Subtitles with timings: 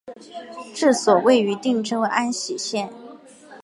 [0.73, 2.91] 治所位于定州安喜县。